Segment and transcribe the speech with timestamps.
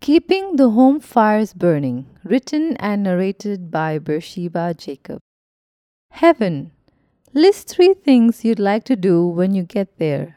[0.00, 5.18] Keeping the Home Fires Burning, written and narrated by Beersheba Jacob.
[6.12, 6.72] Heaven.
[7.34, 10.36] List three things you'd like to do when you get there.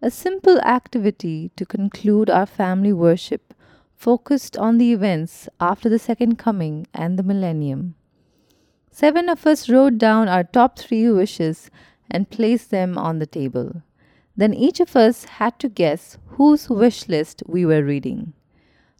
[0.00, 3.52] A simple activity to conclude our family worship
[3.94, 7.96] focused on the events after the Second Coming and the Millennium.
[8.90, 11.70] Seven of us wrote down our top three wishes
[12.10, 13.82] and placed them on the table.
[14.34, 18.32] Then each of us had to guess whose wish list we were reading.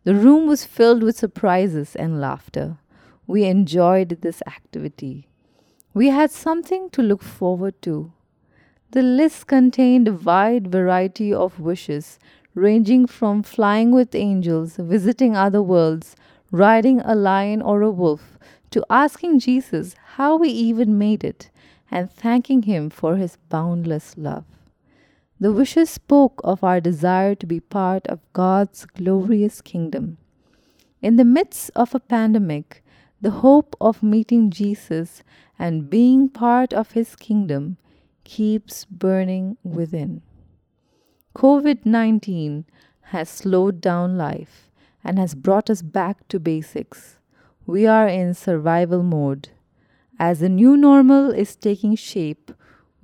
[0.04, 2.76] The room was filled with surprises and laughter.
[3.26, 5.28] We enjoyed this activity.
[5.94, 8.12] We had something to look forward to.
[8.90, 12.18] The list contained a wide variety of wishes,
[12.54, 16.16] ranging from flying with angels, visiting other worlds,
[16.50, 18.38] riding a lion or a wolf,
[18.72, 21.50] to asking Jesus how we even made it
[21.90, 24.44] and thanking Him for His boundless love.
[25.44, 30.16] The wishes spoke of our desire to be part of God's glorious kingdom.
[31.02, 32.82] In the midst of a pandemic,
[33.20, 35.22] the hope of meeting Jesus
[35.58, 37.76] and being part of His kingdom
[38.24, 40.22] keeps burning within.
[41.36, 42.64] COVID 19
[43.12, 44.70] has slowed down life
[45.04, 47.18] and has brought us back to basics.
[47.66, 49.50] We are in survival mode.
[50.18, 52.50] As the new normal is taking shape,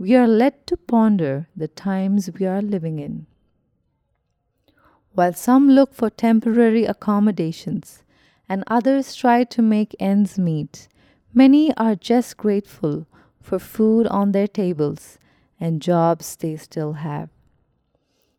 [0.00, 3.26] we are led to ponder the times we are living in.
[5.12, 8.02] While some look for temporary accommodations
[8.48, 10.88] and others try to make ends meet,
[11.34, 13.06] many are just grateful
[13.42, 15.18] for food on their tables
[15.60, 17.28] and jobs they still have.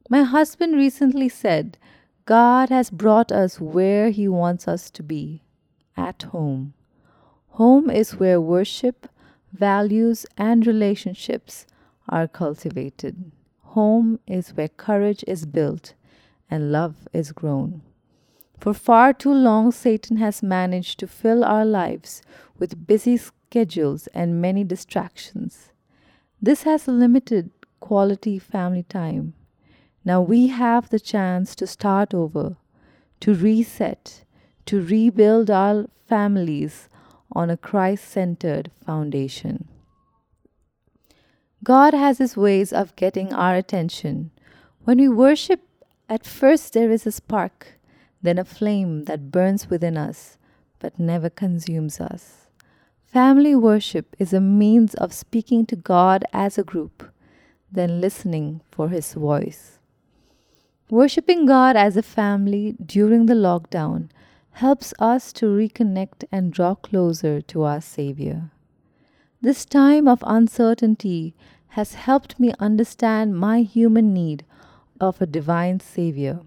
[0.09, 1.77] My husband recently said,
[2.25, 5.43] God has brought us where He wants us to be
[5.95, 6.73] at home.
[7.49, 9.07] Home is where worship,
[9.52, 11.66] values, and relationships
[12.09, 13.31] are cultivated.
[13.61, 15.94] Home is where courage is built
[16.49, 17.81] and love is grown.
[18.59, 22.22] For far too long, Satan has managed to fill our lives
[22.59, 25.72] with busy schedules and many distractions.
[26.41, 29.33] This has limited quality family time.
[30.03, 32.57] Now we have the chance to start over,
[33.22, 34.25] to reset,
[34.66, 36.89] to rebuild our families
[37.31, 39.68] on a Christ centered foundation.
[41.64, 44.31] God has his ways of getting our attention.
[44.84, 45.62] When we worship,
[46.09, 47.80] at first there is a spark,
[48.22, 50.38] then a flame that burns within us
[50.81, 52.47] but never consumes us.
[53.06, 57.12] Family worship is a means of speaking to God as a group,
[57.72, 59.80] then listening for his voice.
[60.90, 64.09] Worshipping God as a family during the lockdown
[64.53, 68.51] helps us to reconnect and draw closer to our Savior.
[69.41, 71.34] This time of uncertainty
[71.69, 74.45] has helped me understand my human need
[75.00, 76.41] of a divine Savior.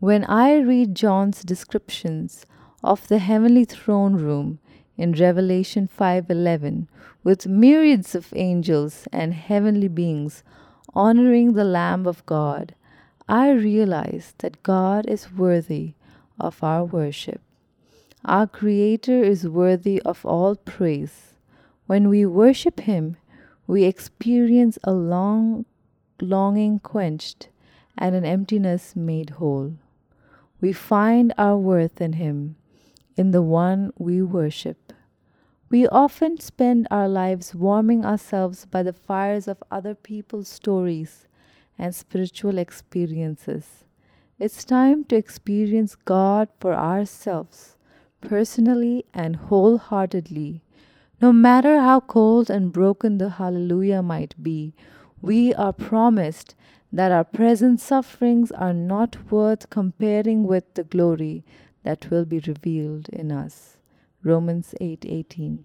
[0.00, 2.44] When I read John's descriptions
[2.82, 4.58] of the heavenly throne room
[4.96, 6.88] in Revelation 5:11
[7.22, 10.42] with myriads of angels and heavenly beings
[10.92, 12.74] honoring the lamb of God,
[13.28, 15.94] I realize that God is worthy
[16.42, 17.40] of our worship.
[18.24, 21.34] Our Creator is worthy of all praise.
[21.86, 23.16] When we worship Him,
[23.66, 25.64] we experience a long
[26.20, 27.48] longing quenched
[27.96, 29.74] and an emptiness made whole.
[30.60, 32.56] We find our worth in Him,
[33.16, 34.92] in the one we worship.
[35.70, 41.26] We often spend our lives warming ourselves by the fires of other people's stories
[41.78, 43.84] and spiritual experiences.
[44.42, 47.76] It's time to experience God for ourselves,
[48.20, 50.64] personally and wholeheartedly.
[51.20, 54.74] No matter how cold and broken the hallelujah might be,
[55.20, 56.56] we are promised
[56.92, 61.44] that our present sufferings are not worth comparing with the glory
[61.84, 63.76] that will be revealed in us.
[64.24, 65.58] Romans 8:18.
[65.60, 65.64] 8,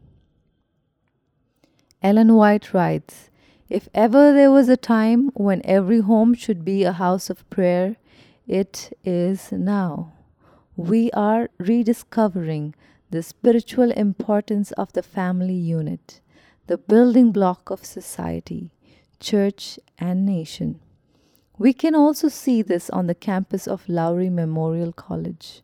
[2.03, 3.31] Ellen White writes,
[3.69, 7.97] if ever there was a time when every home should be a house of prayer,
[8.47, 10.13] it is now.
[10.77, 12.75] We are rediscovering
[13.09, 16.21] the spiritual importance of the family unit,
[16.67, 18.71] the building block of society,
[19.19, 20.79] church, and nation.
[21.57, 25.61] We can also see this on the campus of Lowry Memorial College.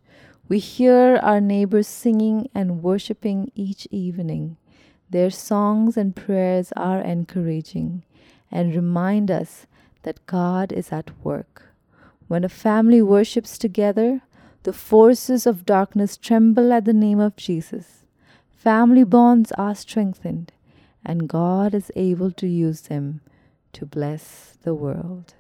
[0.50, 4.58] We hear our neighbors singing and worshiping each evening.
[5.10, 8.04] Their songs and prayers are encouraging
[8.52, 9.68] and remind us
[10.02, 11.73] that God is at work.
[12.28, 14.22] When a family worships together,
[14.64, 18.06] the forces of darkness tremble at the name of Jesus.
[18.56, 20.54] Family bonds are strengthened,
[21.04, 23.22] and God is able to use them
[23.74, 25.34] to bless the world.